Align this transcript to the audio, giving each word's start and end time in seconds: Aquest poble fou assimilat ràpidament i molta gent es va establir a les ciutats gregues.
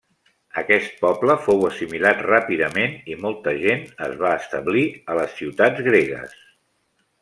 Aquest 0.61 0.95
poble 1.03 1.35
fou 1.47 1.61
assimilat 1.67 2.25
ràpidament 2.29 2.97
i 3.13 3.19
molta 3.27 3.55
gent 3.61 3.87
es 4.09 4.19
va 4.25 4.35
establir 4.41 4.87
a 5.15 5.23
les 5.23 5.41
ciutats 5.41 5.89
gregues. 5.93 6.39